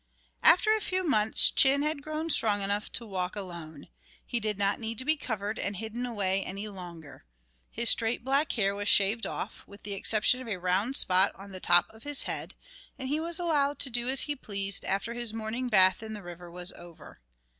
After 0.41 0.75
a 0.75 0.81
few 0.81 1.07
months, 1.07 1.51
Chin 1.51 1.83
had 1.83 2.01
grown 2.01 2.31
strong 2.31 2.63
enough 2.63 2.91
to 2.93 3.05
walk 3.05 3.35
alone. 3.35 3.87
He 4.25 4.39
did 4.39 4.57
not 4.57 4.79
need 4.79 4.97
to 4.97 5.05
be 5.05 5.15
covered 5.15 5.59
and 5.59 5.75
hidden 5.75 6.07
away 6.07 6.43
any 6.43 6.67
longer. 6.67 7.23
His 7.69 7.91
straight 7.91 8.23
black 8.23 8.51
hair 8.53 8.73
was 8.73 8.89
shaved 8.89 9.27
off, 9.27 9.63
with 9.67 9.83
the 9.83 9.93
exception 9.93 10.41
of 10.41 10.47
a 10.47 10.57
round 10.57 10.95
spot 10.95 11.31
on 11.35 11.51
the 11.51 11.59
top 11.59 11.85
of 11.91 12.01
his 12.01 12.23
head, 12.23 12.55
and 12.97 13.09
he 13.09 13.19
was 13.19 13.37
allowed 13.37 13.77
to 13.77 13.91
do 13.91 14.09
as 14.09 14.21
he 14.21 14.35
pleased 14.35 14.85
after 14.85 15.13
his 15.13 15.35
morning 15.35 15.69
bath 15.69 16.01
in 16.01 16.13
the 16.13 16.23
river 16.23 16.49
was 16.49 16.71
over. 16.71 17.19